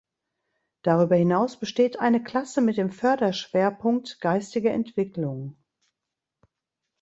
[0.81, 5.57] Darüber hinaus besteht eine Klasse mit dem Förderschwerpunkt Geistige Entwicklung.